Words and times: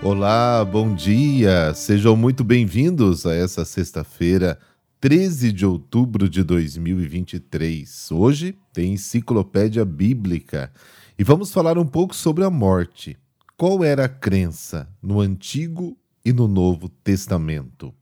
Olá, 0.00 0.64
bom 0.64 0.94
dia! 0.94 1.74
Sejam 1.74 2.16
muito 2.16 2.44
bem-vindos 2.44 3.26
a 3.26 3.34
essa 3.34 3.64
sexta-feira, 3.64 4.56
13 5.00 5.50
de 5.50 5.66
outubro 5.66 6.28
de 6.28 6.44
2023. 6.44 8.12
Hoje 8.12 8.56
tem 8.72 8.92
Enciclopédia 8.92 9.84
Bíblica 9.84 10.72
e 11.18 11.24
vamos 11.24 11.52
falar 11.52 11.76
um 11.76 11.84
pouco 11.84 12.14
sobre 12.14 12.44
a 12.44 12.50
morte. 12.50 13.18
Qual 13.56 13.82
era 13.82 14.04
a 14.04 14.08
crença 14.08 14.88
no 15.02 15.20
Antigo 15.20 15.98
e 16.24 16.32
no 16.32 16.46
Novo 16.46 16.88
Testamento? 16.88 17.92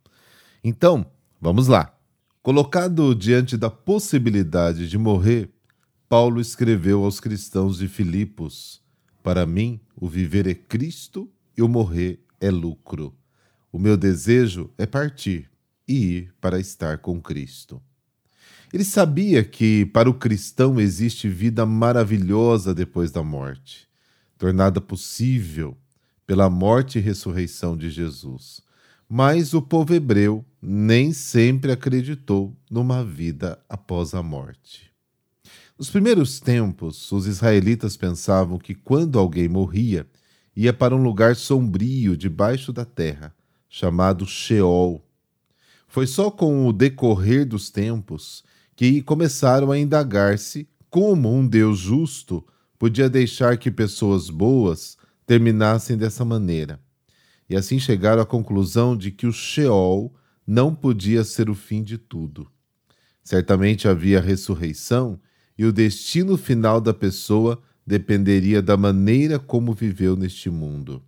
Então, 0.62 1.06
vamos 1.40 1.66
lá. 1.66 1.96
Colocado 2.42 3.15
diante 3.15 3.56
da 3.56 3.70
possibilidade 3.70 4.87
de 4.87 4.98
morrer, 4.98 5.48
Paulo 6.10 6.42
escreveu 6.42 7.04
aos 7.04 7.20
cristãos 7.20 7.78
de 7.78 7.88
Filipos: 7.88 8.82
Para 9.23 9.46
mim, 9.46 9.80
o 9.96 10.06
viver 10.06 10.46
é 10.46 10.54
Cristo 10.54 11.32
e 11.56 11.62
o 11.62 11.69
morrer 11.69 12.20
é 12.41 12.51
lucro. 12.51 13.15
O 13.73 13.78
meu 13.78 13.96
desejo 13.96 14.70
é 14.77 14.87
partir 14.87 15.51
e 15.87 15.95
ir 15.95 16.34
para 16.41 16.59
estar 16.59 16.98
com 16.98 17.20
Cristo. 17.20 17.80
Ele 18.73 18.85
sabia 18.85 19.45
que 19.45 19.87
para 19.87 20.10
o 20.10 20.15
cristão 20.15 20.80
existe 20.80 21.29
vida 21.29 21.65
maravilhosa 21.65 22.74
depois 22.74 23.10
da 23.10 23.23
morte, 23.23 23.88
tornada 24.37 24.80
possível 24.80 25.76
pela 26.26 26.51
morte 26.51 26.98
e 26.98 27.01
ressurreição 27.01 27.76
de 27.76 27.88
Jesus. 27.88 28.60
Mas 29.09 29.54
o 29.54 29.63
povo 29.63 29.95
hebreu 29.95 30.45
nem 30.60 31.13
sempre 31.13 31.70
acreditou 31.70 32.57
numa 32.68 33.04
vida 33.04 33.59
após 33.68 34.15
a 34.15 34.23
morte. 34.23 34.91
Nos 35.79 35.88
primeiros 35.88 36.41
tempos, 36.41 37.13
os 37.13 37.26
israelitas 37.26 37.96
pensavam 37.96 38.59
que 38.59 38.74
quando 38.74 39.18
alguém 39.18 39.46
morria, 39.46 40.07
ia 40.57 40.73
para 40.73 40.96
um 40.96 41.02
lugar 41.02 41.37
sombrio 41.37 42.16
debaixo 42.16 42.73
da 42.73 42.85
terra, 42.85 43.35
chamado 43.68 44.26
Sheol. 44.26 45.04
Foi 45.87 46.07
só 46.07 46.30
com 46.30 46.66
o 46.66 46.73
decorrer 46.73 47.46
dos 47.46 47.71
tempos 47.71 48.43
que 48.74 49.02
começaram 49.02 49.71
a 49.71 49.79
indagar-se 49.79 50.68
como 50.88 51.30
um 51.30 51.46
Deus 51.46 51.79
justo 51.79 52.45
podia 52.79 53.09
deixar 53.09 53.57
que 53.59 53.71
pessoas 53.71 54.30
boas 54.30 54.96
terminassem 55.26 55.96
dessa 55.96 56.24
maneira. 56.24 56.80
E 57.48 57.57
assim 57.57 57.79
chegaram 57.79 58.23
à 58.23 58.26
conclusão 58.26 58.96
de 58.96 59.10
que 59.10 59.26
o 59.26 59.32
Sheol 59.32 60.15
não 60.46 60.74
podia 60.74 61.24
ser 61.24 61.51
o 61.51 61.54
fim 61.54 61.82
de 61.82 61.98
tudo. 61.98 62.51
Certamente 63.23 63.88
havia 63.88 64.20
ressurreição 64.20 65.19
e 65.59 65.65
o 65.65 65.72
destino 65.72 66.37
final 66.37 66.81
da 66.81 66.94
pessoa 66.94 67.60
dependeria 67.87 68.60
da 68.60 68.76
maneira 68.76 69.38
como 69.38 69.72
viveu 69.72 70.16
neste 70.16 70.50
mundo. 70.50 71.03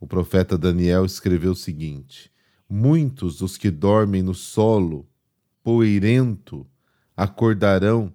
O 0.00 0.06
profeta 0.06 0.58
Daniel 0.58 1.04
escreveu 1.04 1.52
o 1.52 1.56
seguinte: 1.56 2.30
Muitos 2.68 3.38
dos 3.38 3.56
que 3.56 3.70
dormem 3.70 4.22
no 4.22 4.34
solo 4.34 5.06
poeirento 5.62 6.66
acordarão, 7.16 8.12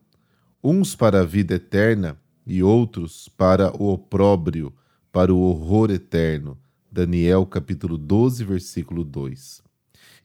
uns 0.61 0.95
para 0.95 1.21
a 1.21 1.25
vida 1.25 1.55
eterna 1.55 2.19
e 2.45 2.61
outros 2.61 3.29
para 3.29 3.71
o 3.81 3.93
opróbrio, 3.93 4.73
para 5.11 5.33
o 5.33 5.39
horror 5.39 5.91
eterno. 5.91 6.57
Daniel 6.91 7.45
capítulo 7.45 7.97
12, 7.97 8.43
versículo 8.43 9.03
2. 9.03 9.61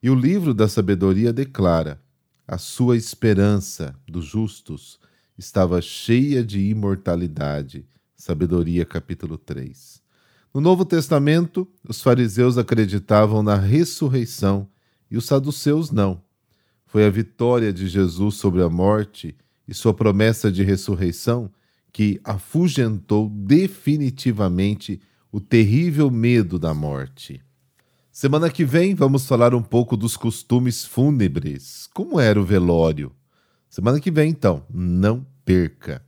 E 0.03 0.11
o 0.11 0.15
livro 0.15 0.53
da 0.53 0.67
sabedoria 0.67 1.33
declara: 1.33 2.03
a 2.47 2.59
sua 2.59 2.97
esperança 2.97 3.95
dos 4.07 4.25
justos 4.25 4.99
estava 5.39 5.81
cheia 5.81 6.45
de 6.45 6.61
imortalidade. 6.61 7.87
Sabedoria, 8.17 8.85
capítulo 8.85 9.37
3. 9.37 10.03
No 10.55 10.61
Novo 10.61 10.85
Testamento, 10.85 11.67
os 11.89 12.03
fariseus 12.03 12.59
acreditavam 12.59 13.43
na 13.43 13.57
ressurreição 13.57 14.69
e 15.11 15.17
os 15.17 15.25
saduceus 15.25 15.91
não. 15.91 16.23
Foi 16.87 17.07
a 17.07 17.11
vitória 17.11 17.73
de 17.73 17.89
Jesus 17.89 18.35
sobre 18.35 18.63
a 18.63 18.69
morte 18.69 19.35
e 19.67 19.73
sua 19.73 19.95
promessa 19.95 20.53
de 20.53 20.63
ressurreição 20.63 21.51
que 21.93 22.21
afugentou 22.23 23.31
definitivamente 23.31 25.01
o 25.31 25.41
terrível 25.41 26.11
medo 26.11 26.59
da 26.59 26.75
morte. 26.75 27.43
Semana 28.11 28.51
que 28.51 28.65
vem 28.65 28.95
vamos 28.95 29.27
falar 29.27 29.55
um 29.55 29.63
pouco 29.63 29.97
dos 29.97 30.19
costumes 30.19 30.85
fúnebres. 30.85 31.89
Como 31.95 32.21
era 32.21 32.39
o 32.39 32.45
velório? 32.45 33.11
Semana 33.73 33.99
que 33.99 34.11
vem, 34.11 34.29
então, 34.29 34.67
não 34.69 35.25
perca. 35.47 36.03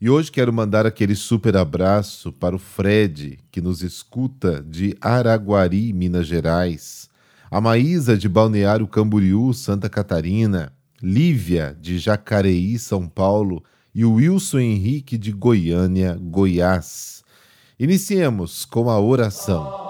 E 0.00 0.08
hoje 0.08 0.30
quero 0.30 0.52
mandar 0.52 0.86
aquele 0.86 1.16
super 1.16 1.56
abraço 1.56 2.32
para 2.32 2.54
o 2.54 2.60
Fred, 2.60 3.40
que 3.50 3.60
nos 3.60 3.82
escuta 3.82 4.62
de 4.62 4.96
Araguari, 5.00 5.92
Minas 5.92 6.28
Gerais, 6.28 7.08
a 7.50 7.60
Maísa 7.60 8.16
de 8.16 8.28
Balneário 8.28 8.86
Camboriú, 8.86 9.52
Santa 9.52 9.88
Catarina, 9.88 10.72
Lívia 11.02 11.76
de 11.80 11.98
Jacareí, 11.98 12.78
São 12.78 13.08
Paulo 13.08 13.64
e 13.92 14.04
o 14.04 14.12
Wilson 14.12 14.60
Henrique 14.60 15.18
de 15.18 15.32
Goiânia, 15.32 16.16
Goiás. 16.22 17.24
Iniciemos 17.80 18.64
com 18.64 18.88
a 18.88 19.00
oração. 19.00 19.87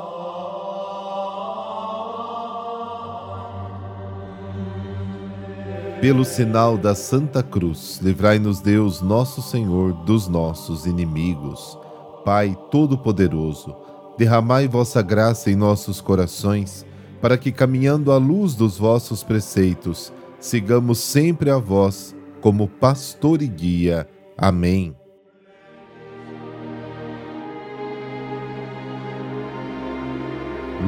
Pelo 6.01 6.25
sinal 6.25 6.79
da 6.79 6.95
Santa 6.95 7.43
Cruz, 7.43 7.99
livrai-nos 8.01 8.61
Deus, 8.61 9.03
nosso 9.03 9.43
Senhor, 9.43 9.93
dos 10.05 10.29
nossos 10.29 10.87
inimigos. 10.87 11.77
Pai 12.25 12.57
Todo-Poderoso, 12.71 13.75
derramai 14.17 14.69
vossa 14.69 15.03
graça 15.03 15.51
em 15.51 15.57
nossos 15.57 16.01
corações, 16.01 16.87
para 17.21 17.37
que, 17.37 17.51
caminhando 17.51 18.13
à 18.13 18.17
luz 18.17 18.55
dos 18.55 18.79
vossos 18.79 19.25
preceitos, 19.25 20.13
sigamos 20.39 21.01
sempre 21.01 21.51
a 21.51 21.59
vós 21.59 22.15
como 22.41 22.69
pastor 22.69 23.43
e 23.43 23.49
guia. 23.49 24.09
Amém. 24.37 24.95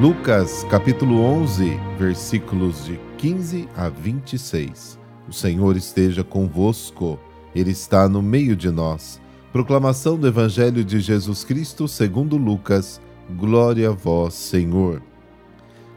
Lucas 0.00 0.64
capítulo 0.70 1.20
11, 1.20 1.76
versículos 1.98 2.84
de 2.84 2.96
15 3.18 3.68
a 3.76 3.88
26. 3.88 4.99
O 5.30 5.32
Senhor 5.32 5.76
esteja 5.76 6.24
convosco, 6.24 7.16
Ele 7.54 7.70
está 7.70 8.08
no 8.08 8.20
meio 8.20 8.56
de 8.56 8.68
nós. 8.68 9.20
Proclamação 9.52 10.18
do 10.18 10.26
Evangelho 10.26 10.82
de 10.84 10.98
Jesus 10.98 11.44
Cristo 11.44 11.86
segundo 11.86 12.36
Lucas. 12.36 13.00
Glória 13.38 13.90
a 13.90 13.92
vós, 13.92 14.34
Senhor. 14.34 15.00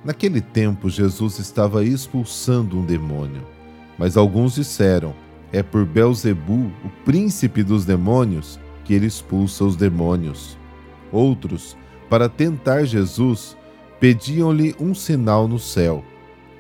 Naquele 0.06 0.40
tempo, 0.40 0.88
Jesus 0.88 1.40
estava 1.40 1.84
expulsando 1.84 2.78
um 2.78 2.86
demônio. 2.86 3.42
Mas 3.98 4.18
alguns 4.18 4.54
disseram: 4.54 5.16
É 5.52 5.64
por 5.64 5.84
Belzebu, 5.84 6.72
o 6.86 6.90
príncipe 7.04 7.64
dos 7.64 7.86
demônios, 7.86 8.60
que 8.86 8.94
ele 8.94 9.08
expulsa 9.08 9.64
os 9.64 9.76
demônios. 9.76 10.60
Outros, 11.12 11.76
para 12.08 12.30
tentar 12.30 12.86
Jesus, 12.86 13.58
pediam-lhe 14.00 14.76
um 14.80 14.94
sinal 14.94 15.48
no 15.48 15.58
céu. 15.58 16.06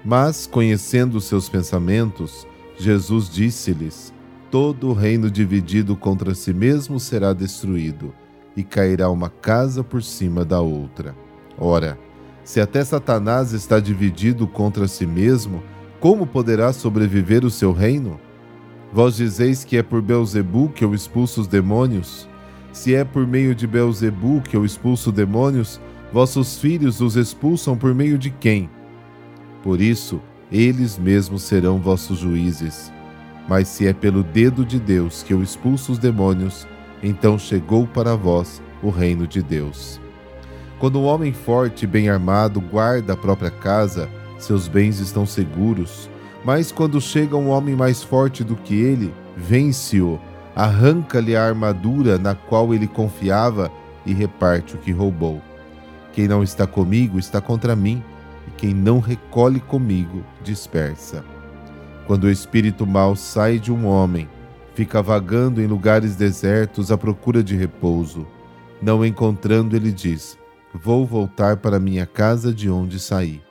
Mas, 0.04 0.48
conhecendo 0.48 1.22
seus 1.22 1.48
pensamentos, 1.48 2.48
Jesus 2.84 3.30
disse-lhes: 3.30 4.14
Todo 4.52 4.92
reino 4.92 5.32
dividido 5.32 5.96
contra 5.96 6.36
si 6.36 6.54
mesmo 6.54 7.00
será 7.00 7.32
destruído, 7.32 8.14
e 8.58 8.62
cairá 8.62 9.10
uma 9.10 9.30
casa 9.30 9.84
por 9.84 10.04
cima 10.04 10.44
da 10.44 10.60
outra. 10.60 11.16
Ora, 11.58 11.98
se 12.44 12.60
até 12.60 12.84
Satanás 12.84 13.54
está 13.54 13.80
dividido 13.80 14.46
contra 14.46 14.86
si 14.86 15.08
mesmo, 15.08 15.64
como 16.02 16.28
poderá 16.28 16.74
sobreviver 16.74 17.46
o 17.46 17.50
seu 17.50 17.72
reino? 17.72 18.20
Vós 18.92 19.16
dizeis 19.16 19.64
que 19.64 19.78
é 19.78 19.82
por 19.82 20.02
Belzebu 20.02 20.68
que 20.68 20.84
eu 20.84 20.94
expulso 20.94 21.40
os 21.40 21.48
demônios? 21.48 22.28
Se 22.74 22.94
é 22.94 23.06
por 23.06 23.26
meio 23.26 23.56
de 23.56 23.66
Belzebu 23.66 24.42
que 24.42 24.58
eu 24.58 24.66
expulso 24.66 25.10
demônios, 25.10 25.80
vossos 26.12 26.60
filhos 26.60 27.00
os 27.00 27.16
expulsam 27.16 27.78
por 27.78 27.96
meio 27.96 28.18
de 28.18 28.30
quem? 28.30 28.70
Por 29.64 29.80
isso, 29.80 30.22
eles 30.54 31.00
mesmos 31.00 31.42
serão 31.42 31.80
vossos 31.80 32.20
juízes. 32.20 32.94
Mas 33.50 33.68
se 33.68 33.88
é 33.88 33.92
pelo 33.92 34.24
dedo 34.24 34.64
de 34.64 34.80
Deus 34.80 35.24
que 35.24 35.34
eu 35.34 35.42
expulso 35.42 35.92
os 35.92 35.98
demônios, 35.98 36.68
então 37.02 37.38
chegou 37.40 37.88
para 37.88 38.16
vós 38.16 38.62
o 38.82 38.90
reino 38.90 39.26
de 39.28 39.42
Deus. 39.42 40.00
Quando 40.80 41.00
um 41.00 41.06
homem 41.06 41.34
forte 41.34 41.84
e 41.84 41.88
bem 41.88 42.08
armado 42.08 42.62
guarda 42.62 43.14
a 43.14 43.18
própria 43.18 43.50
casa, 43.50 44.08
seus 44.38 44.68
bens 44.68 45.00
estão 45.00 45.26
seguros. 45.26 46.10
Mas 46.46 46.72
quando 46.72 47.02
chega 47.02 47.36
um 47.36 47.50
homem 47.50 47.76
mais 47.76 48.04
forte 48.04 48.44
do 48.44 48.56
que 48.56 48.76
ele, 48.76 49.14
vence-o, 49.36 50.20
arranca-lhe 50.56 51.36
a 51.36 51.46
armadura 51.46 52.18
na 52.18 52.36
qual 52.36 52.74
ele 52.74 52.88
confiava 52.88 53.72
e 54.06 54.14
reparte 54.14 54.76
o 54.76 54.78
que 54.78 54.92
roubou. 54.92 55.42
Quem 56.12 56.28
não 56.28 56.44
está 56.44 56.68
comigo 56.68 57.18
está 57.18 57.42
contra 57.42 57.76
mim, 57.76 58.04
quem 58.64 58.74
não 58.74 59.02
recolhe 59.02 59.60
comigo 59.60 60.24
dispersa. 60.42 61.22
Quando 62.08 62.24
o 62.24 62.32
espírito 62.32 62.88
mau 62.88 63.14
sai 63.14 63.60
de 63.60 63.74
um 63.74 63.86
homem, 63.86 64.30
fica 64.74 65.02
vagando 65.02 65.62
em 65.62 65.68
lugares 65.68 66.16
desertos 66.16 66.90
à 66.90 66.98
procura 66.98 67.44
de 67.44 67.58
repouso. 67.58 68.26
Não 68.82 69.06
encontrando, 69.06 69.76
ele 69.76 69.92
diz: 69.92 70.40
Vou 70.74 71.06
voltar 71.06 71.58
para 71.58 71.78
minha 71.78 72.06
casa 72.06 72.54
de 72.54 72.70
onde 72.70 73.02
saí. 73.02 73.42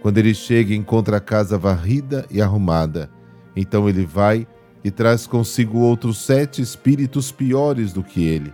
Quando 0.00 0.18
ele 0.18 0.34
chega, 0.34 0.74
encontra 0.74 1.18
a 1.18 1.20
casa 1.20 1.56
varrida 1.56 2.26
e 2.28 2.42
arrumada. 2.42 3.08
Então 3.54 3.88
ele 3.88 4.04
vai 4.04 4.44
e 4.82 4.90
traz 4.90 5.24
consigo 5.24 5.78
outros 5.78 6.18
sete 6.18 6.60
espíritos 6.60 7.30
piores 7.30 7.92
do 7.92 8.02
que 8.02 8.24
ele. 8.24 8.52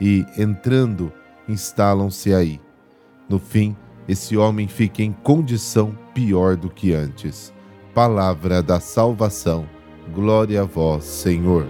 E, 0.00 0.24
entrando, 0.38 1.12
instalam-se 1.48 2.32
aí. 2.32 2.60
No 3.28 3.40
fim, 3.40 3.76
esse 4.10 4.36
homem 4.36 4.66
fica 4.66 5.04
em 5.04 5.12
condição 5.12 5.96
pior 6.12 6.56
do 6.56 6.68
que 6.68 6.92
antes. 6.92 7.54
Palavra 7.94 8.60
da 8.60 8.80
salvação. 8.80 9.68
Glória 10.12 10.62
a 10.62 10.64
vós, 10.64 11.04
Senhor. 11.04 11.64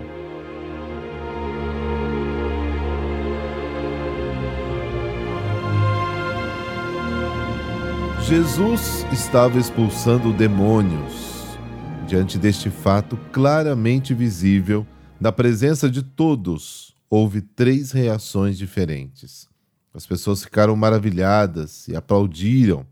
Jesus 8.23 9.05
estava 9.13 9.59
expulsando 9.59 10.33
demônios. 10.33 11.59
Diante 12.07 12.39
deste 12.39 12.71
fato 12.71 13.19
claramente 13.31 14.15
visível, 14.15 14.87
na 15.21 15.31
presença 15.31 15.91
de 15.91 16.03
todos, 16.03 16.97
houve 17.11 17.43
três 17.43 17.93
reações 17.93 18.57
diferentes. 18.57 19.47
As 19.93 20.07
pessoas 20.07 20.45
ficaram 20.45 20.77
maravilhadas 20.77 21.89
e 21.89 21.97
aplaudiram. 21.97 22.87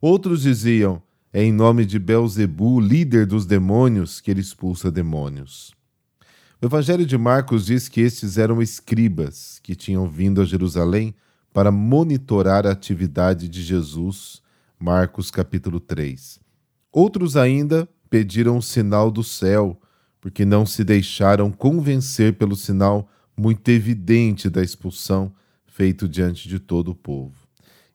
Outros 0.00 0.42
diziam: 0.42 1.02
é 1.32 1.42
em 1.42 1.52
nome 1.52 1.84
de 1.84 1.98
Belzebu, 1.98 2.80
líder 2.80 3.26
dos 3.26 3.46
demônios, 3.46 4.20
que 4.20 4.30
ele 4.30 4.40
expulsa 4.40 4.90
demônios. 4.90 5.72
O 6.60 6.66
Evangelho 6.66 7.06
de 7.06 7.16
Marcos 7.16 7.66
diz 7.66 7.88
que 7.88 8.00
estes 8.00 8.36
eram 8.36 8.60
escribas 8.60 9.60
que 9.62 9.76
tinham 9.76 10.08
vindo 10.08 10.40
a 10.40 10.44
Jerusalém 10.44 11.14
para 11.52 11.70
monitorar 11.70 12.66
a 12.66 12.72
atividade 12.72 13.48
de 13.48 13.62
Jesus 13.62 14.42
Marcos 14.78 15.30
capítulo 15.30 15.80
3. 15.80 16.40
Outros 16.92 17.36
ainda 17.36 17.88
pediram 18.08 18.56
um 18.56 18.60
sinal 18.60 19.10
do 19.10 19.22
céu, 19.22 19.80
porque 20.20 20.44
não 20.44 20.64
se 20.64 20.84
deixaram 20.84 21.50
convencer 21.50 22.34
pelo 22.34 22.56
sinal 22.56 23.08
muito 23.36 23.68
evidente 23.70 24.48
da 24.48 24.62
expulsão 24.62 25.32
feito 25.78 26.08
diante 26.08 26.48
de 26.48 26.58
todo 26.58 26.90
o 26.90 26.94
povo. 26.94 27.36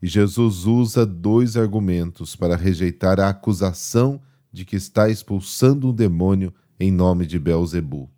E 0.01 0.07
Jesus 0.07 0.65
usa 0.65 1.06
dois 1.06 1.57
argumentos 1.57 2.33
para 2.33 2.56
rejeitar 2.56 3.19
a 3.19 3.27
acusação 3.27 4.21
de 4.53 4.63
que 4.63 4.77
está 4.77 5.09
expulsando 5.09 5.89
um 5.89 5.94
demônio 5.94 6.53
em 6.80 6.89
nome 6.89 7.27
de 7.27 7.38
Belzebu. 7.38 8.09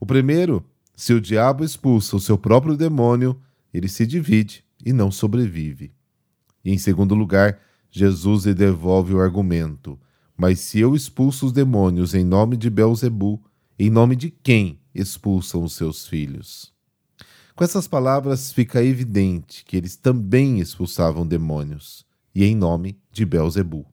O 0.00 0.04
primeiro, 0.04 0.66
se 0.96 1.14
o 1.14 1.20
diabo 1.20 1.62
expulsa 1.62 2.16
o 2.16 2.20
seu 2.20 2.36
próprio 2.36 2.76
demônio, 2.76 3.40
ele 3.72 3.86
se 3.86 4.04
divide 4.04 4.64
e 4.84 4.92
não 4.92 5.12
sobrevive. 5.12 5.92
E 6.64 6.72
em 6.72 6.78
segundo 6.78 7.14
lugar, 7.14 7.60
Jesus 7.88 8.44
lhe 8.44 8.54
devolve 8.54 9.14
o 9.14 9.20
argumento: 9.20 9.96
Mas 10.36 10.58
se 10.58 10.80
eu 10.80 10.96
expulso 10.96 11.46
os 11.46 11.52
demônios 11.52 12.12
em 12.12 12.24
nome 12.24 12.56
de 12.56 12.68
Belzebu, 12.68 13.40
em 13.78 13.88
nome 13.88 14.16
de 14.16 14.30
quem 14.30 14.80
expulsam 14.92 15.62
os 15.62 15.74
seus 15.74 16.08
filhos? 16.08 16.75
Com 17.56 17.64
essas 17.64 17.88
palavras 17.88 18.52
fica 18.52 18.84
evidente 18.84 19.64
que 19.64 19.78
eles 19.78 19.96
também 19.96 20.60
expulsavam 20.60 21.26
demônios, 21.26 22.04
e 22.34 22.44
em 22.44 22.54
nome 22.54 23.00
de 23.10 23.24
Belzebu. 23.24 23.86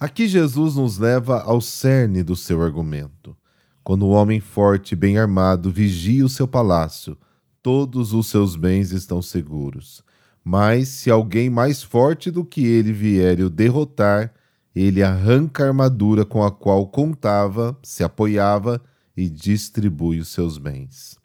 Aqui 0.00 0.26
Jesus 0.26 0.74
nos 0.74 0.98
leva 0.98 1.40
ao 1.42 1.60
cerne 1.60 2.24
do 2.24 2.34
seu 2.34 2.60
argumento. 2.60 3.36
Quando 3.84 4.02
o 4.02 4.08
um 4.08 4.14
homem 4.14 4.40
forte 4.40 4.92
e 4.92 4.96
bem 4.96 5.16
armado 5.16 5.70
vigia 5.70 6.26
o 6.26 6.28
seu 6.28 6.48
palácio, 6.48 7.16
todos 7.62 8.12
os 8.12 8.26
seus 8.26 8.56
bens 8.56 8.90
estão 8.90 9.22
seguros. 9.22 10.02
Mas 10.42 10.88
se 10.88 11.08
alguém 11.08 11.48
mais 11.48 11.84
forte 11.84 12.32
do 12.32 12.44
que 12.44 12.66
ele 12.66 12.92
vier 12.92 13.38
e 13.38 13.44
o 13.44 13.48
derrotar, 13.48 14.34
ele 14.74 15.04
arranca 15.04 15.62
a 15.62 15.68
armadura 15.68 16.24
com 16.24 16.42
a 16.42 16.50
qual 16.50 16.88
contava, 16.88 17.78
se 17.80 18.02
apoiava 18.02 18.82
e 19.16 19.30
distribui 19.30 20.18
os 20.18 20.30
seus 20.30 20.58
bens. 20.58 21.22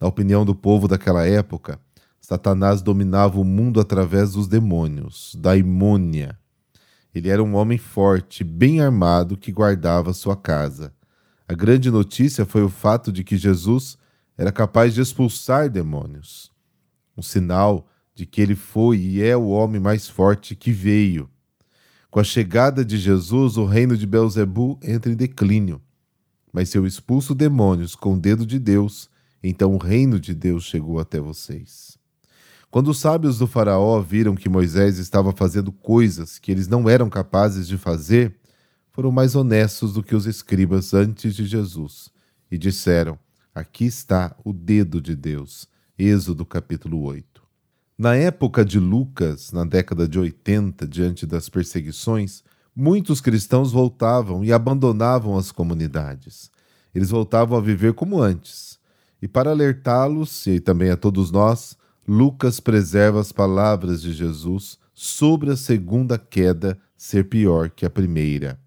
Na 0.00 0.08
opinião 0.08 0.44
do 0.44 0.54
povo 0.54 0.88
daquela 0.88 1.26
época, 1.26 1.78
Satanás 2.20 2.80
dominava 2.80 3.38
o 3.38 3.44
mundo 3.44 3.80
através 3.80 4.32
dos 4.32 4.48
demônios, 4.48 5.36
da 5.38 5.56
imônia. 5.56 6.38
Ele 7.14 7.28
era 7.28 7.42
um 7.42 7.54
homem 7.56 7.76
forte, 7.76 8.42
bem 8.44 8.80
armado, 8.80 9.36
que 9.36 9.52
guardava 9.52 10.12
sua 10.12 10.36
casa. 10.36 10.94
A 11.46 11.52
grande 11.52 11.90
notícia 11.90 12.46
foi 12.46 12.62
o 12.62 12.68
fato 12.68 13.10
de 13.10 13.24
que 13.24 13.36
Jesus 13.36 13.98
era 14.38 14.52
capaz 14.52 14.94
de 14.94 15.00
expulsar 15.02 15.68
demônios. 15.68 16.50
Um 17.16 17.22
sinal 17.22 17.86
de 18.14 18.24
que 18.24 18.40
ele 18.40 18.54
foi 18.54 18.96
e 18.96 19.22
é 19.22 19.36
o 19.36 19.48
homem 19.48 19.80
mais 19.80 20.08
forte 20.08 20.54
que 20.54 20.70
veio. 20.70 21.28
Com 22.10 22.20
a 22.20 22.24
chegada 22.24 22.84
de 22.84 22.96
Jesus, 22.96 23.56
o 23.56 23.64
reino 23.66 23.96
de 23.96 24.06
Belzebu 24.06 24.78
entra 24.82 25.12
em 25.12 25.16
declínio. 25.16 25.80
Mas 26.52 26.68
se 26.68 26.78
eu 26.78 26.86
expulso 26.86 27.34
demônios 27.34 27.94
com 27.94 28.14
o 28.14 28.18
dedo 28.18 28.46
de 28.46 28.58
Deus, 28.58 29.09
então 29.42 29.74
o 29.74 29.78
reino 29.78 30.20
de 30.20 30.34
Deus 30.34 30.64
chegou 30.64 30.98
até 30.98 31.20
vocês. 31.20 31.98
Quando 32.70 32.88
os 32.88 33.00
sábios 33.00 33.38
do 33.38 33.46
Faraó 33.46 34.00
viram 34.00 34.36
que 34.36 34.48
Moisés 34.48 34.98
estava 34.98 35.32
fazendo 35.32 35.72
coisas 35.72 36.38
que 36.38 36.52
eles 36.52 36.68
não 36.68 36.88
eram 36.88 37.10
capazes 37.10 37.66
de 37.66 37.76
fazer, 37.76 38.36
foram 38.92 39.10
mais 39.10 39.34
honestos 39.34 39.92
do 39.92 40.02
que 40.02 40.14
os 40.14 40.26
escribas 40.26 40.94
antes 40.94 41.34
de 41.34 41.46
Jesus 41.46 42.10
e 42.50 42.58
disseram: 42.58 43.18
Aqui 43.54 43.86
está 43.86 44.36
o 44.44 44.52
dedo 44.52 45.00
de 45.00 45.16
Deus. 45.16 45.68
Êxodo 45.98 46.46
capítulo 46.46 47.02
8. 47.02 47.42
Na 47.98 48.16
época 48.16 48.64
de 48.64 48.80
Lucas, 48.80 49.52
na 49.52 49.64
década 49.64 50.08
de 50.08 50.18
80, 50.18 50.88
diante 50.88 51.26
das 51.26 51.50
perseguições, 51.50 52.42
muitos 52.74 53.20
cristãos 53.20 53.72
voltavam 53.72 54.42
e 54.42 54.52
abandonavam 54.52 55.36
as 55.36 55.52
comunidades. 55.52 56.50
Eles 56.94 57.10
voltavam 57.10 57.58
a 57.58 57.60
viver 57.60 57.92
como 57.92 58.22
antes. 58.22 58.79
E 59.22 59.28
para 59.28 59.50
alertá-los, 59.50 60.46
e 60.46 60.60
também 60.60 60.90
a 60.90 60.96
todos 60.96 61.30
nós, 61.30 61.76
Lucas 62.06 62.58
preserva 62.58 63.20
as 63.20 63.32
palavras 63.32 64.02
de 64.02 64.12
Jesus 64.12 64.78
sobre 64.94 65.50
a 65.50 65.56
segunda 65.56 66.18
queda 66.18 66.78
ser 66.96 67.28
pior 67.28 67.70
que 67.70 67.86
a 67.86 67.90
primeira. 67.90 68.58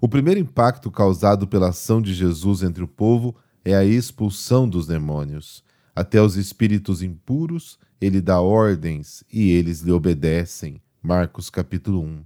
O 0.00 0.08
primeiro 0.08 0.40
impacto 0.40 0.90
causado 0.90 1.46
pela 1.46 1.70
ação 1.70 2.02
de 2.02 2.12
Jesus 2.12 2.62
entre 2.62 2.84
o 2.84 2.88
povo 2.88 3.34
é 3.64 3.74
a 3.74 3.84
expulsão 3.84 4.68
dos 4.68 4.86
demônios. 4.86 5.64
Até 5.96 6.20
os 6.20 6.36
espíritos 6.36 7.02
impuros 7.02 7.78
ele 8.00 8.20
dá 8.20 8.40
ordens 8.40 9.24
e 9.32 9.50
eles 9.52 9.80
lhe 9.80 9.92
obedecem. 9.92 10.80
Marcos 11.02 11.48
capítulo 11.48 12.02
1. 12.02 12.24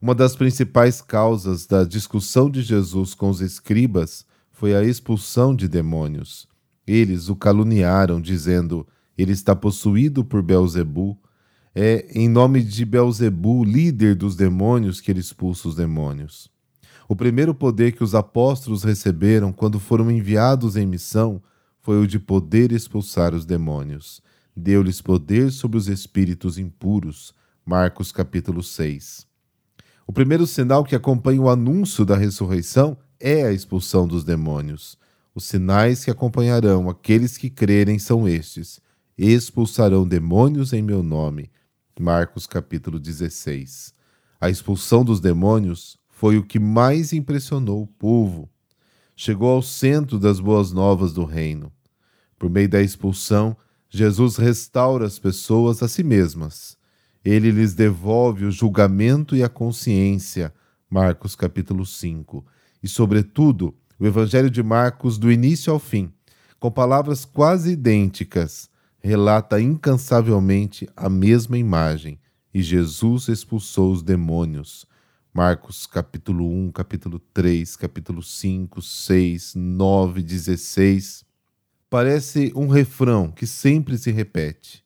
Uma 0.00 0.14
das 0.14 0.34
principais 0.34 1.00
causas 1.00 1.66
da 1.66 1.84
discussão 1.84 2.50
de 2.50 2.62
Jesus 2.62 3.14
com 3.14 3.30
os 3.30 3.40
escribas 3.40 4.26
foi 4.50 4.74
a 4.74 4.82
expulsão 4.82 5.54
de 5.54 5.68
demônios. 5.68 6.48
Eles 6.86 7.28
o 7.28 7.36
caluniaram, 7.36 8.20
dizendo: 8.20 8.86
Ele 9.16 9.32
está 9.32 9.54
possuído 9.54 10.24
por 10.24 10.42
Belzebu. 10.42 11.18
É 11.74 12.06
em 12.10 12.28
nome 12.28 12.62
de 12.62 12.84
Belzebu, 12.84 13.64
líder 13.64 14.14
dos 14.14 14.36
demônios, 14.36 15.00
que 15.00 15.10
ele 15.10 15.20
expulsa 15.20 15.68
os 15.68 15.74
demônios. 15.74 16.48
O 17.08 17.16
primeiro 17.16 17.54
poder 17.54 17.92
que 17.92 18.04
os 18.04 18.14
apóstolos 18.14 18.84
receberam 18.84 19.52
quando 19.52 19.80
foram 19.80 20.10
enviados 20.10 20.76
em 20.76 20.86
missão 20.86 21.42
foi 21.80 22.00
o 22.00 22.06
de 22.06 22.18
poder 22.18 22.70
expulsar 22.70 23.34
os 23.34 23.44
demônios 23.44 24.22
deu-lhes 24.56 25.00
poder 25.00 25.50
sobre 25.50 25.76
os 25.76 25.88
espíritos 25.88 26.58
impuros. 26.58 27.34
Marcos 27.64 28.12
capítulo 28.12 28.62
6. 28.62 29.26
O 30.06 30.12
primeiro 30.12 30.46
sinal 30.46 30.84
que 30.84 30.94
acompanha 30.94 31.40
o 31.40 31.48
anúncio 31.48 32.04
da 32.04 32.16
ressurreição 32.16 32.96
é 33.18 33.44
a 33.44 33.52
expulsão 33.52 34.06
dos 34.06 34.22
demônios. 34.22 34.98
Os 35.34 35.44
sinais 35.46 36.04
que 36.04 36.12
acompanharão 36.12 36.88
aqueles 36.88 37.36
que 37.36 37.50
crerem 37.50 37.98
são 37.98 38.28
estes: 38.28 38.80
expulsarão 39.18 40.06
demônios 40.06 40.72
em 40.72 40.80
meu 40.80 41.02
nome. 41.02 41.50
Marcos 41.98 42.46
capítulo 42.46 43.00
16. 43.00 43.92
A 44.40 44.48
expulsão 44.48 45.04
dos 45.04 45.18
demônios 45.18 45.98
foi 46.08 46.38
o 46.38 46.44
que 46.44 46.60
mais 46.60 47.12
impressionou 47.12 47.82
o 47.82 47.86
povo. 47.86 48.48
Chegou 49.16 49.50
ao 49.50 49.62
centro 49.62 50.20
das 50.20 50.38
boas 50.38 50.70
novas 50.70 51.12
do 51.12 51.24
reino. 51.24 51.72
Por 52.38 52.48
meio 52.48 52.68
da 52.68 52.80
expulsão, 52.80 53.56
Jesus 53.90 54.36
restaura 54.36 55.04
as 55.04 55.18
pessoas 55.18 55.82
a 55.82 55.88
si 55.88 56.04
mesmas. 56.04 56.76
Ele 57.24 57.50
lhes 57.50 57.74
devolve 57.74 58.44
o 58.44 58.52
julgamento 58.52 59.34
e 59.34 59.42
a 59.42 59.48
consciência. 59.48 60.54
Marcos 60.88 61.34
capítulo 61.34 61.84
5. 61.84 62.44
E, 62.82 62.88
sobretudo, 62.88 63.74
o 63.98 64.06
Evangelho 64.06 64.50
de 64.50 64.62
Marcos, 64.62 65.18
do 65.18 65.30
início 65.30 65.72
ao 65.72 65.78
fim, 65.78 66.12
com 66.58 66.70
palavras 66.70 67.24
quase 67.24 67.72
idênticas, 67.72 68.68
relata 68.98 69.60
incansavelmente 69.60 70.88
a 70.96 71.08
mesma 71.08 71.58
imagem. 71.58 72.18
E 72.52 72.62
Jesus 72.62 73.28
expulsou 73.28 73.92
os 73.92 74.02
demônios. 74.02 74.86
Marcos 75.32 75.86
capítulo 75.86 76.48
1, 76.48 76.70
capítulo 76.70 77.18
3, 77.18 77.76
capítulo 77.76 78.22
5, 78.22 78.80
6, 78.80 79.54
9, 79.56 80.22
16. 80.22 81.24
Parece 81.90 82.52
um 82.54 82.68
refrão 82.68 83.30
que 83.30 83.46
sempre 83.46 83.98
se 83.98 84.10
repete. 84.10 84.84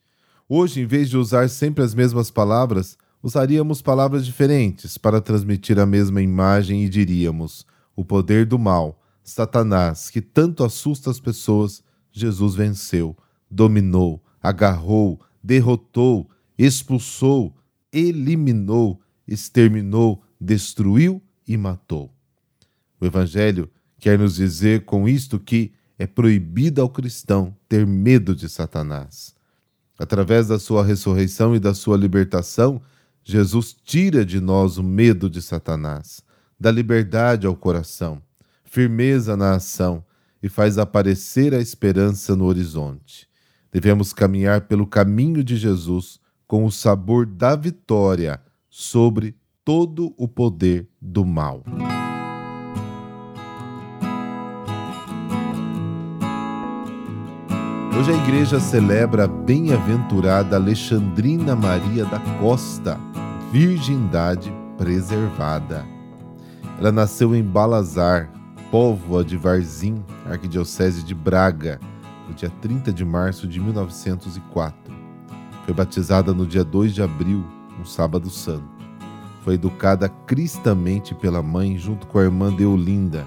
Hoje, 0.49 0.81
em 0.81 0.87
vez 0.87 1.11
de 1.11 1.17
usar 1.17 1.49
sempre 1.49 1.85
as 1.85 1.95
mesmas 1.95 2.31
palavras, 2.31 2.97
usaríamos 3.23 3.83
palavras 3.83 4.25
diferentes 4.25 4.97
para 4.97 5.21
transmitir 5.21 5.79
a 5.79 5.87
mesma 5.87 6.23
imagem 6.23 6.85
e 6.85 6.89
diríamos: 6.89 7.67
o 7.99 8.05
poder 8.05 8.47
do 8.47 8.61
mal, 8.61 9.03
Satanás, 9.25 10.09
que 10.09 10.21
tanto 10.21 10.63
assusta 10.63 11.11
as 11.11 11.19
pessoas, 11.19 11.83
Jesus 12.13 12.55
venceu, 12.55 13.17
dominou, 13.51 14.23
agarrou, 14.41 15.21
derrotou, 15.43 16.31
expulsou, 16.57 17.57
eliminou, 17.93 19.01
exterminou, 19.27 20.23
destruiu 20.41 21.21
e 21.45 21.57
matou. 21.57 22.15
O 23.01 23.05
Evangelho 23.05 23.69
quer 23.99 24.17
nos 24.17 24.37
dizer 24.37 24.85
com 24.85 25.09
isto 25.09 25.41
que 25.41 25.73
é 25.99 26.07
proibido 26.07 26.81
ao 26.81 26.89
cristão 26.89 27.53
ter 27.69 27.85
medo 27.85 28.33
de 28.33 28.49
Satanás. 28.49 29.35
Através 29.99 30.47
da 30.47 30.61
sua 30.61 30.85
ressurreição 30.85 31.53
e 31.53 31.59
da 31.59 31.75
sua 31.75 31.97
libertação, 31.97 32.81
Jesus 33.25 33.75
tira 33.85 34.25
de 34.25 34.41
nós 34.41 34.79
o 34.79 34.85
medo 34.85 35.29
de 35.29 35.43
Satanás, 35.43 36.23
dá 36.59 36.71
liberdade 36.71 37.47
ao 37.47 37.55
coração, 37.55 38.21
firmeza 38.65 39.37
na 39.37 39.55
ação 39.55 40.05
e 40.43 40.49
faz 40.49 40.79
aparecer 40.79 41.55
a 41.55 41.61
esperança 41.61 42.35
no 42.35 42.45
horizonte. 42.45 43.29
Devemos 43.73 44.13
caminhar 44.13 44.63
pelo 44.63 44.87
caminho 44.87 45.45
de 45.45 45.57
Jesus 45.57 46.21
com 46.47 46.65
o 46.65 46.73
sabor 46.73 47.27
da 47.27 47.55
vitória 47.55 48.41
sobre 48.71 49.37
todo 49.65 50.15
o 50.17 50.27
poder 50.27 50.89
do 51.01 51.25
mal. 51.25 51.63
Hoje 57.99 58.13
a 58.13 58.17
igreja 58.23 58.61
celebra 58.61 59.25
a 59.25 59.29
bem-aventurada 59.29 60.57
Alexandrina 60.57 61.57
Maria 61.57 62.05
da 62.05 62.21
Costa, 62.39 62.99
virgindade 63.51 64.53
preservada. 64.79 65.98
Ela 66.79 66.93
nasceu 66.93 67.35
em 67.35 67.43
Balazar, 67.43 68.31
póvoa 68.71 69.25
de 69.25 69.37
Varzim, 69.37 70.01
arquidiocese 70.25 71.03
de 71.03 71.13
Braga, 71.13 71.81
no 72.29 72.35
dia 72.35 72.49
30 72.61 72.93
de 72.93 73.05
março 73.05 73.49
de 73.49 73.59
1904. 73.59 74.95
Foi 75.65 75.75
batizada 75.75 76.33
no 76.33 76.47
dia 76.47 76.63
2 76.63 76.95
de 76.95 77.03
abril, 77.03 77.45
um 77.81 77.85
sábado 77.85 78.31
santo. 78.31 78.69
Foi 79.43 79.55
educada 79.55 80.09
cristamente 80.09 81.17
pela 81.17 81.43
mãe 81.43 81.77
junto 81.77 82.07
com 82.07 82.21
a 82.21 82.23
irmã 82.23 82.55
Deolinda. 82.55 83.27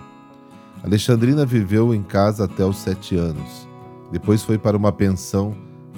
Alexandrina 0.82 1.46
viveu 1.46 1.94
em 1.94 2.04
casa 2.04 2.46
até 2.46 2.64
os 2.66 2.78
sete 2.78 3.18
anos. 3.18 3.68
Depois 4.14 4.44
foi 4.44 4.58
para 4.58 4.78
uma 4.78 4.94
pensão 4.94 5.54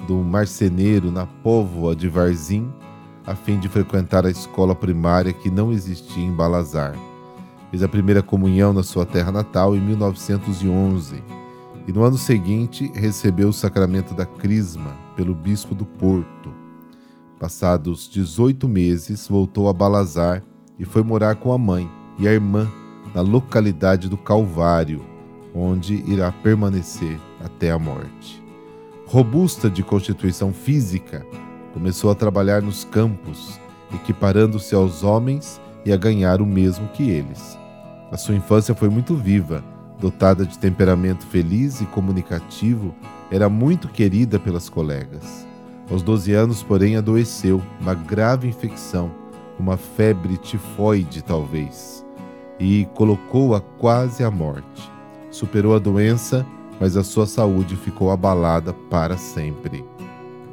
do 0.08 0.16
marceneiro 0.16 1.12
na 1.12 1.24
Póvoa 1.24 1.94
de 1.94 2.08
Varzim, 2.08 2.68
a 3.24 3.36
fim 3.36 3.60
de 3.60 3.68
frequentar 3.68 4.26
a 4.26 4.30
escola 4.30 4.74
primária 4.74 5.32
que 5.32 5.50
não 5.50 5.72
existia 5.72 6.24
em 6.24 6.32
Balazar. 6.32 6.94
Fez 7.74 7.82
a 7.82 7.88
primeira 7.88 8.22
comunhão 8.22 8.72
na 8.72 8.84
sua 8.84 9.04
terra 9.04 9.32
natal 9.32 9.74
em 9.74 9.80
1911 9.80 11.20
e 11.88 11.92
no 11.92 12.04
ano 12.04 12.16
seguinte 12.16 12.88
recebeu 12.94 13.48
o 13.48 13.52
sacramento 13.52 14.14
da 14.14 14.24
Crisma 14.24 14.96
pelo 15.16 15.34
bispo 15.34 15.74
do 15.74 15.84
Porto. 15.84 16.54
Passados 17.36 18.08
18 18.08 18.68
meses, 18.68 19.26
voltou 19.26 19.68
a 19.68 19.72
Balazar 19.72 20.40
e 20.78 20.84
foi 20.84 21.02
morar 21.02 21.34
com 21.34 21.52
a 21.52 21.58
mãe 21.58 21.90
e 22.16 22.28
a 22.28 22.32
irmã 22.32 22.70
na 23.12 23.22
localidade 23.22 24.08
do 24.08 24.16
Calvário, 24.16 25.04
onde 25.52 25.94
irá 26.08 26.30
permanecer 26.30 27.18
até 27.44 27.72
a 27.72 27.78
morte. 27.78 28.40
Robusta 29.04 29.68
de 29.68 29.82
constituição 29.82 30.52
física, 30.52 31.26
começou 31.72 32.08
a 32.08 32.14
trabalhar 32.14 32.62
nos 32.62 32.84
campos, 32.84 33.58
equiparando-se 33.92 34.76
aos 34.76 35.02
homens 35.02 35.60
e 35.84 35.92
a 35.92 35.96
ganhar 35.96 36.40
o 36.40 36.46
mesmo 36.46 36.86
que 36.90 37.10
eles. 37.10 37.63
A 38.14 38.16
sua 38.16 38.36
infância 38.36 38.76
foi 38.76 38.88
muito 38.88 39.16
viva, 39.16 39.64
dotada 39.98 40.46
de 40.46 40.56
temperamento 40.56 41.26
feliz 41.26 41.80
e 41.80 41.84
comunicativo, 41.86 42.94
era 43.28 43.48
muito 43.48 43.88
querida 43.88 44.38
pelas 44.38 44.68
colegas. 44.68 45.44
Aos 45.90 46.00
12 46.00 46.32
anos, 46.32 46.62
porém, 46.62 46.94
adoeceu, 46.94 47.60
uma 47.80 47.92
grave 47.92 48.46
infecção, 48.46 49.10
uma 49.58 49.76
febre 49.76 50.36
tifoide, 50.36 51.24
talvez, 51.24 52.06
e 52.56 52.86
colocou-a 52.94 53.60
quase 53.60 54.22
à 54.22 54.30
morte. 54.30 54.88
Superou 55.28 55.74
a 55.74 55.80
doença, 55.80 56.46
mas 56.78 56.96
a 56.96 57.02
sua 57.02 57.26
saúde 57.26 57.74
ficou 57.74 58.12
abalada 58.12 58.72
para 58.72 59.16
sempre. 59.16 59.84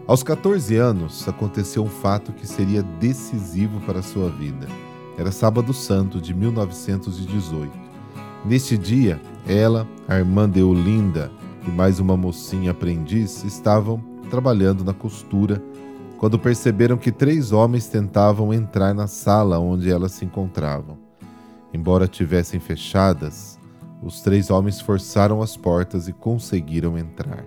Aos 0.08 0.24
14 0.24 0.78
anos, 0.78 1.28
aconteceu 1.30 1.84
um 1.84 1.90
fato 1.90 2.34
que 2.34 2.48
seria 2.48 2.82
decisivo 2.82 3.80
para 3.82 4.00
a 4.00 4.04
sua 4.04 4.32
vida. 4.32 4.68
Era 5.18 5.32
Sábado 5.32 5.74
Santo 5.74 6.20
de 6.20 6.34
1918. 6.34 7.72
Neste 8.46 8.78
dia, 8.78 9.22
ela, 9.48 9.88
a 10.08 10.18
irmã 10.18 10.50
Deolinda 10.50 11.32
e 11.68 11.70
mais 11.70 12.00
uma 12.00 12.18
mocinha 12.18 12.72
aprendiz 12.72 13.44
estavam 13.44 14.04
trabalhando 14.30 14.84
na 14.84 14.94
costura 14.94 15.62
quando 16.18 16.40
perceberam 16.40 16.98
que 16.98 17.12
três 17.12 17.52
homens 17.52 17.88
tentavam 17.88 18.54
entrar 18.54 18.94
na 18.94 19.08
sala 19.08 19.60
onde 19.60 19.92
elas 19.92 20.12
se 20.14 20.26
encontravam. 20.26 20.98
Embora 21.74 22.08
tivessem 22.08 22.60
fechadas, 22.60 23.60
os 24.02 24.22
três 24.22 24.50
homens 24.50 24.82
forçaram 24.82 25.42
as 25.42 25.56
portas 25.56 26.08
e 26.08 26.14
conseguiram 26.14 26.98
entrar. 26.98 27.46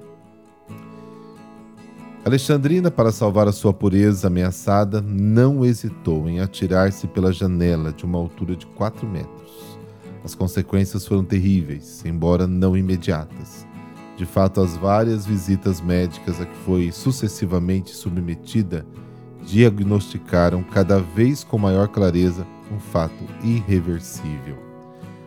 Alexandrina, 2.24 2.90
para 2.90 3.12
salvar 3.12 3.46
a 3.48 3.52
sua 3.52 3.74
pureza 3.74 4.28
ameaçada, 4.28 5.02
não 5.02 5.62
hesitou 5.62 6.26
em 6.26 6.40
atirar-se 6.40 7.06
pela 7.06 7.30
janela 7.30 7.92
de 7.92 8.06
uma 8.06 8.16
altura 8.16 8.56
de 8.56 8.64
quatro 8.64 9.06
metros. 9.06 9.78
As 10.24 10.34
consequências 10.34 11.06
foram 11.06 11.22
terríveis, 11.22 12.02
embora 12.02 12.46
não 12.46 12.74
imediatas. 12.74 13.66
De 14.16 14.24
fato, 14.24 14.62
as 14.62 14.74
várias 14.74 15.26
visitas 15.26 15.82
médicas 15.82 16.40
a 16.40 16.46
que 16.46 16.56
foi 16.64 16.90
sucessivamente 16.90 17.90
submetida 17.90 18.86
diagnosticaram 19.44 20.62
cada 20.62 20.98
vez 20.98 21.44
com 21.44 21.58
maior 21.58 21.88
clareza 21.88 22.46
um 22.72 22.80
fato 22.80 23.22
irreversível. 23.42 24.56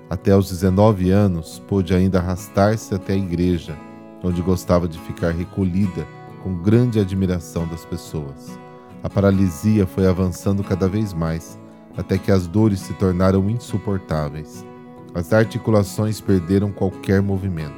Até 0.10 0.36
os 0.36 0.50
19 0.50 1.12
anos, 1.12 1.62
pôde 1.68 1.94
ainda 1.94 2.18
arrastar-se 2.18 2.96
até 2.96 3.14
a 3.14 3.18
igreja, 3.18 3.78
onde 4.24 4.42
gostava 4.42 4.88
de 4.88 4.98
ficar 4.98 5.30
recolhida 5.30 6.17
com 6.48 6.56
grande 6.56 6.98
admiração 6.98 7.68
das 7.68 7.84
pessoas. 7.84 8.58
A 9.04 9.10
paralisia 9.10 9.86
foi 9.86 10.08
avançando 10.08 10.64
cada 10.64 10.88
vez 10.88 11.14
mais, 11.14 11.60
até 11.98 12.18
que 12.18 12.32
as 12.32 12.48
dores 12.48 12.80
se 12.80 12.94
tornaram 12.94 13.50
insuportáveis. 13.50 14.66
As 15.14 15.34
articulações 15.34 16.22
perderam 16.22 16.72
qualquer 16.72 17.22
movimento 17.22 17.76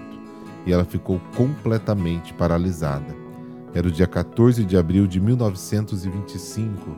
e 0.68 0.72
ela 0.72 0.86
ficou 0.86 1.20
completamente 1.36 2.32
paralisada. 2.32 3.16
Era 3.74 3.88
o 3.88 3.92
dia 3.92 4.06
14 4.06 4.64
de 4.64 4.78
abril 4.78 5.08
de 5.08 5.20
1925, 5.20 6.96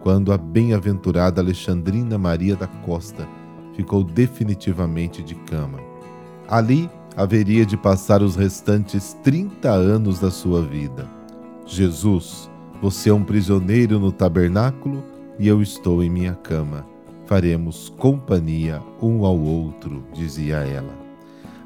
quando 0.00 0.32
a 0.32 0.38
bem-aventurada 0.38 1.42
Alexandrina 1.42 2.16
Maria 2.16 2.56
da 2.56 2.66
Costa 2.66 3.28
ficou 3.74 4.02
definitivamente 4.02 5.22
de 5.22 5.34
cama. 5.34 5.80
Ali 6.48 6.88
haveria 7.16 7.66
de 7.66 7.76
passar 7.76 8.22
os 8.22 8.36
restantes 8.36 9.16
30 9.22 9.70
anos 9.70 10.18
da 10.18 10.30
sua 10.30 10.62
vida. 10.62 11.08
Jesus, 11.66 12.50
você 12.80 13.10
é 13.10 13.14
um 13.14 13.24
prisioneiro 13.24 13.98
no 13.98 14.10
tabernáculo 14.10 15.04
e 15.38 15.46
eu 15.46 15.62
estou 15.62 16.02
em 16.02 16.10
minha 16.10 16.34
cama. 16.34 16.86
Faremos 17.26 17.88
companhia 17.96 18.82
um 19.00 19.24
ao 19.24 19.38
outro, 19.38 20.04
dizia 20.12 20.56
ela. 20.56 20.92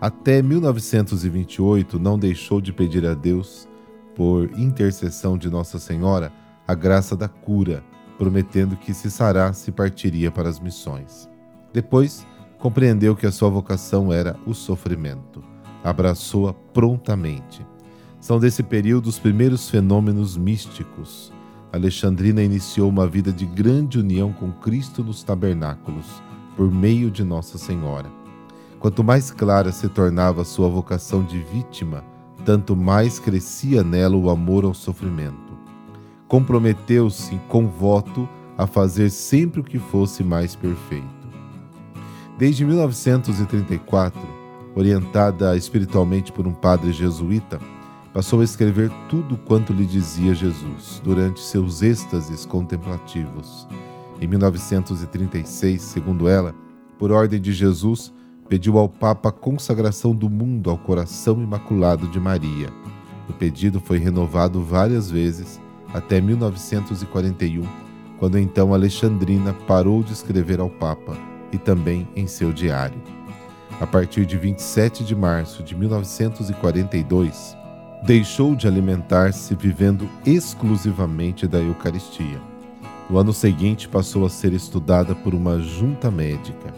Até 0.01 0.43
1928, 0.43 1.99
não 1.99 2.19
deixou 2.19 2.61
de 2.61 2.73
pedir 2.73 3.07
a 3.07 3.15
Deus, 3.15 3.67
por 4.15 4.51
intercessão 4.59 5.37
de 5.39 5.49
Nossa 5.49 5.79
Senhora, 5.79 6.33
a 6.69 6.75
graça 6.75 7.17
da 7.17 7.29
cura, 7.29 7.83
prometendo 8.19 8.77
que 8.77 8.95
se 8.95 9.11
sarasse 9.11 9.73
partiria 9.73 10.31
para 10.31 10.49
as 10.49 10.61
missões. 10.61 11.29
Depois, 11.73 12.27
compreendeu 12.59 13.15
que 13.15 13.27
a 13.27 13.33
sua 13.33 13.49
vocação 13.49 14.13
era 14.13 14.37
o 14.47 14.55
sofrimento. 14.55 15.43
Abraçou-a 15.83 16.53
prontamente. 16.53 17.65
São 18.21 18.39
desse 18.39 18.63
período 18.63 19.07
os 19.09 19.19
primeiros 19.19 19.69
fenômenos 19.69 20.37
místicos. 20.37 21.33
Alexandrina 21.73 22.43
iniciou 22.43 22.89
uma 22.89 23.07
vida 23.07 23.33
de 23.33 23.45
grande 23.45 23.99
união 23.99 24.33
com 24.33 24.51
Cristo 24.51 25.05
nos 25.05 25.23
tabernáculos, 25.23 26.23
por 26.57 26.71
meio 26.71 27.11
de 27.11 27.23
Nossa 27.25 27.59
Senhora. 27.59 28.11
Quanto 28.79 29.03
mais 29.03 29.31
clara 29.31 29.73
se 29.73 29.89
tornava 29.89 30.45
sua 30.45 30.69
vocação 30.69 31.25
de 31.25 31.39
vítima, 31.39 32.05
tanto 32.45 32.77
mais 32.77 33.19
crescia 33.19 33.83
nela 33.83 34.17
o 34.17 34.31
amor 34.31 34.65
ao 34.65 34.75
sofrimento. 34.75 35.55
Comprometeu-se 36.29 37.37
com 37.49 37.67
voto 37.67 38.29
a 38.57 38.67
fazer 38.67 39.11
sempre 39.11 39.61
o 39.61 39.65
que 39.65 39.79
fosse 39.79 40.23
mais 40.23 40.55
perfeito. 40.55 41.24
Desde 42.37 42.65
1934, 42.65 44.21
orientada 44.75 45.57
espiritualmente 45.57 46.33
por 46.33 46.49
um 46.49 46.53
padre 46.53 46.93
jesuíta, 46.93 47.61
passou 48.13 48.41
a 48.41 48.45
escrever 48.45 48.91
tudo 49.09 49.37
quanto 49.37 49.73
lhe 49.73 49.87
dizia 49.87 50.35
Jesus 50.35 51.01
durante 51.05 51.41
seus 51.41 51.81
êxtases 51.81 52.45
contemplativos. 52.45 53.69
Em 54.21 54.27
1936, 54.27 55.81
segundo 55.81 56.29
ela, 56.29 56.53
por 56.99 57.13
ordem 57.13 57.41
de 57.41 57.53
Jesus, 57.53 58.13
pediu 58.49 58.79
ao 58.79 58.89
Papa 58.89 59.29
a 59.29 59.33
consagração 59.33 60.13
do 60.13 60.29
mundo 60.29 60.71
ao 60.71 60.79
coração 60.79 61.41
imaculado 61.41 62.09
de 62.09 62.19
Maria. 62.19 62.69
O 63.29 63.33
pedido 63.33 63.81
foi 63.81 63.99
renovado 63.99 64.61
várias 64.61 65.09
vezes 65.09 65.61
até 65.93 66.21
1941, 66.21 67.65
quando 68.19 68.41
então 68.41 68.75
Alexandrina 68.75 69.53
parou 69.69 70.03
de 70.03 70.13
escrever 70.13 70.59
ao 70.59 70.69
Papa 70.69 71.34
e 71.55 71.59
também 71.59 72.09
em 72.17 72.27
seu 72.27 72.53
diário. 72.53 73.01
A 73.81 73.87
partir 73.87 74.27
de 74.27 74.37
27 74.37 75.05
de 75.05 75.15
março 75.15 75.63
de 75.63 75.75
1942, 75.75 77.57
deixou 78.05 78.55
de 78.55 78.67
alimentar-se 78.67 79.55
vivendo 79.55 80.09
exclusivamente 80.27 81.47
da 81.47 81.59
Eucaristia. 81.59 82.41
No 83.09 83.19
ano 83.19 83.33
seguinte, 83.33 83.89
passou 83.89 84.27
a 84.27 84.31
ser 84.31 84.53
estudada 84.53 85.15
por 85.15 85.35
uma 85.35 85.61
junta 85.61 86.11
médica. 86.11 86.75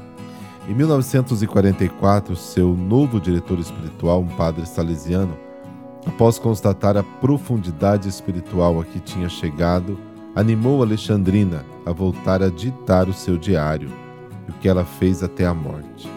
Em 0.68 0.74
1944, 0.74 2.34
seu 2.34 2.74
novo 2.74 3.20
diretor 3.20 3.58
espiritual, 3.58 4.20
um 4.20 4.28
padre 4.28 4.66
salesiano, 4.66 5.36
após 6.04 6.38
constatar 6.38 6.96
a 6.96 7.02
profundidade 7.02 8.08
espiritual 8.08 8.80
a 8.80 8.84
que 8.84 8.98
tinha 9.00 9.28
chegado, 9.28 9.98
animou 10.34 10.82
Alexandrina 10.82 11.64
a 11.84 11.92
voltar 11.92 12.42
a 12.42 12.48
ditar 12.48 13.08
o 13.08 13.12
seu 13.12 13.36
diário, 13.36 13.90
o 14.48 14.52
que 14.54 14.68
ela 14.68 14.84
fez 14.84 15.22
até 15.22 15.46
a 15.46 15.54
morte. 15.54 16.10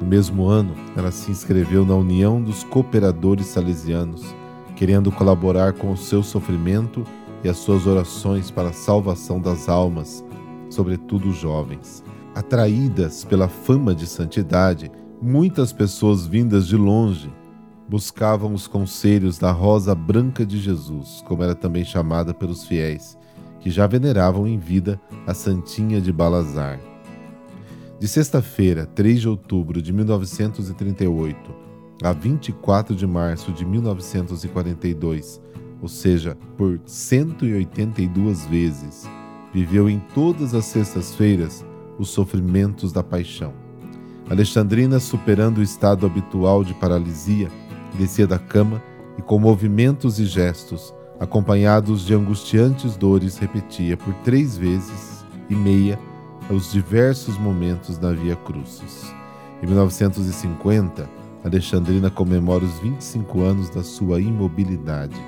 No 0.00 0.06
mesmo 0.06 0.46
ano, 0.46 0.74
ela 0.96 1.10
se 1.10 1.30
inscreveu 1.30 1.84
na 1.84 1.94
União 1.94 2.42
dos 2.42 2.62
Cooperadores 2.64 3.46
Salesianos 3.46 4.34
querendo 4.76 5.10
colaborar 5.10 5.72
com 5.72 5.90
o 5.90 5.96
seu 5.96 6.22
sofrimento 6.22 7.02
e 7.42 7.48
as 7.48 7.56
suas 7.56 7.86
orações 7.86 8.50
para 8.50 8.68
a 8.68 8.74
salvação 8.74 9.40
das 9.40 9.68
almas, 9.68 10.22
sobretudo 10.70 11.32
jovens. 11.32 12.04
Atraídas 12.34 13.24
pela 13.24 13.48
fama 13.48 13.94
de 13.94 14.06
santidade, 14.06 14.92
muitas 15.20 15.72
pessoas 15.72 16.26
vindas 16.26 16.68
de 16.68 16.76
longe 16.76 17.32
buscavam 17.88 18.52
os 18.52 18.66
conselhos 18.66 19.38
da 19.38 19.50
Rosa 19.50 19.94
Branca 19.94 20.44
de 20.44 20.58
Jesus, 20.58 21.22
como 21.26 21.42
era 21.42 21.54
também 21.54 21.84
chamada 21.84 22.34
pelos 22.34 22.64
fiéis, 22.64 23.16
que 23.60 23.70
já 23.70 23.86
veneravam 23.86 24.46
em 24.46 24.58
vida 24.58 25.00
a 25.26 25.32
Santinha 25.32 26.00
de 26.00 26.12
Balazar. 26.12 26.78
De 27.98 28.06
sexta-feira, 28.06 28.84
3 28.84 29.22
de 29.22 29.28
outubro 29.28 29.80
de 29.80 29.90
1938, 29.90 31.54
a 32.02 32.12
24 32.12 32.94
de 32.94 33.06
março 33.06 33.50
de 33.52 33.64
1942, 33.64 35.40
ou 35.80 35.88
seja, 35.88 36.36
por 36.58 36.78
182 36.84 38.44
vezes, 38.46 39.08
viveu 39.50 39.88
em 39.88 39.98
todas 40.14 40.54
as 40.54 40.66
sextas-feiras 40.66 41.64
os 41.98 42.10
sofrimentos 42.10 42.92
da 42.92 43.02
paixão. 43.02 43.54
Alexandrina, 44.28 45.00
superando 45.00 45.58
o 45.58 45.62
estado 45.62 46.04
habitual 46.04 46.62
de 46.62 46.74
paralisia, 46.74 47.48
descia 47.98 48.26
da 48.26 48.38
cama 48.38 48.82
e, 49.16 49.22
com 49.22 49.38
movimentos 49.38 50.20
e 50.20 50.26
gestos, 50.26 50.92
acompanhados 51.18 52.04
de 52.04 52.12
angustiantes 52.12 52.94
dores, 52.94 53.38
repetia 53.38 53.96
por 53.96 54.12
três 54.16 54.54
vezes 54.54 55.24
e 55.48 55.54
meia 55.54 55.98
os 56.48 56.70
diversos 56.70 57.36
momentos 57.36 57.98
da 57.98 58.12
Via 58.12 58.36
Crucis. 58.36 59.12
Em 59.60 59.66
1950, 59.66 61.08
Alexandrina 61.44 62.08
comemora 62.08 62.64
os 62.64 62.78
25 62.78 63.40
anos 63.40 63.68
da 63.68 63.82
sua 63.82 64.20
imobilidade. 64.20 65.20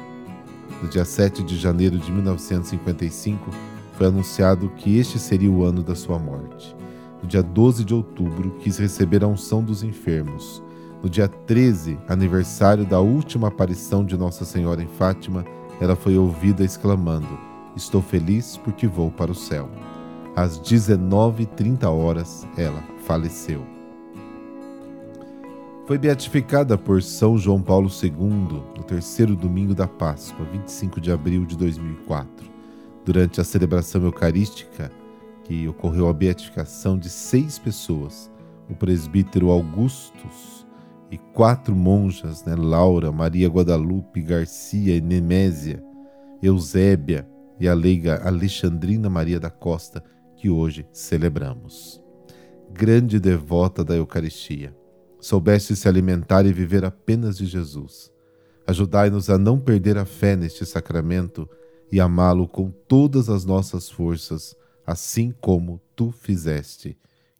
No 0.81 0.89
dia 0.89 1.05
7 1.05 1.43
de 1.43 1.57
janeiro 1.57 1.99
de 1.99 2.13
1955, 2.13 3.51
foi 3.95 4.07
anunciado 4.07 4.69
que 4.77 4.97
este 4.97 5.19
seria 5.19 5.51
o 5.51 5.65
ano 5.65 5.83
da 5.83 5.97
sua 5.97 6.21
morte. 6.21 6.77
No 7.21 7.29
dia 7.29 7.43
12 7.43 7.85
de 7.85 7.95
outubro, 7.95 8.57
quis 8.61 8.79
receber 8.79 9.25
a 9.25 9.27
unção 9.27 9.61
dos 9.61 9.83
enfermos. 9.83 10.63
No 11.03 11.11
dia 11.11 11.27
13, 11.27 11.99
aniversário 12.09 12.85
da 12.85 13.01
última 13.01 13.49
aparição 13.49 14.05
de 14.05 14.17
Nossa 14.17 14.45
Senhora 14.45 14.81
em 14.81 14.89
Fátima, 14.89 15.45
ela 15.81 15.97
foi 15.97 16.17
ouvida 16.17 16.63
exclamando: 16.63 17.39
Estou 17.75 18.01
feliz 18.01 18.57
porque 18.57 18.87
vou 18.87 19.11
para 19.11 19.33
o 19.33 19.35
céu. 19.35 19.69
Às 20.39 20.57
19h30 20.61 21.83
horas, 21.87 22.47
ela 22.57 22.81
faleceu. 23.05 23.67
Foi 25.85 25.99
beatificada 25.99 26.79
por 26.79 27.03
São 27.03 27.37
João 27.37 27.61
Paulo 27.61 27.91
II 27.91 28.63
no 28.77 28.85
terceiro 28.85 29.35
domingo 29.35 29.75
da 29.75 29.89
Páscoa, 29.89 30.47
25 30.53 31.01
de 31.01 31.11
abril 31.11 31.45
de 31.45 31.57
2004. 31.57 32.49
Durante 33.05 33.41
a 33.41 33.45
celebração 33.45 34.01
eucarística, 34.05 34.93
que 35.43 35.67
ocorreu 35.67 36.09
a 36.09 36.13
beatificação 36.13 36.97
de 36.97 37.11
seis 37.11 37.59
pessoas, 37.59 38.31
o 38.71 38.77
presbítero 38.77 39.51
Augustus 39.51 40.65
e 41.11 41.19
quatro 41.19 41.75
monjas, 41.75 42.45
né, 42.45 42.55
Laura, 42.55 43.11
Maria 43.11 43.49
Guadalupe, 43.49 44.23
Garcia 44.23 44.95
e 44.97 45.01
Nemésia, 45.01 45.83
Eusébia 46.41 47.29
e 47.59 47.67
a 47.67 47.75
leiga 47.75 48.23
Alexandrina 48.25 49.11
Maria 49.11 49.41
da 49.41 49.51
Costa, 49.51 50.01
que 50.39 50.49
hoje 50.49 50.87
celebramos. 50.93 52.01
Grande 52.71 53.19
devota 53.19 53.85
da 53.85 53.97
Eucaristia 53.97 54.75
soubeste 55.21 55.75
se 55.75 55.89
alimentar 55.89 56.47
e 56.47 56.53
viver 56.53 56.85
apenas 56.85 57.37
de 57.37 57.47
Jesus. 57.47 58.11
Ajudai-nos 58.67 59.29
a 59.31 59.39
não 59.39 59.59
perder 59.59 59.97
a 59.99 60.05
fé 60.05 60.37
neste 60.37 60.65
sacramento 60.65 61.49
e 61.91 62.01
amá-lo 62.01 62.47
com 62.47 62.71
todas 62.71 63.29
as 63.29 63.45
nossas 63.45 63.91
forças, 63.91 64.55
assim 64.87 65.35
como 65.41 65.81
tu 65.97 66.13
fizeste. 66.13 66.97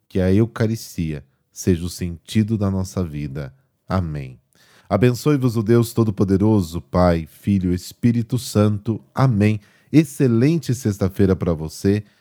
Que 0.07 0.19
a 0.19 0.33
Eucaristia 0.33 1.23
seja 1.51 1.85
o 1.85 1.89
sentido 1.89 2.57
da 2.57 2.69
nossa 2.71 3.03
vida. 3.03 3.53
Amém. 3.87 4.39
Abençoe-vos 4.89 5.55
o 5.55 5.61
Deus 5.61 5.93
Todo-Poderoso, 5.93 6.81
Pai, 6.81 7.27
Filho 7.29 7.71
Espírito 7.71 8.39
Santo. 8.39 8.99
Amém. 9.13 9.59
Excelente 9.91 10.73
sexta-feira 10.73 11.35
para 11.35 11.53
você 11.53 12.03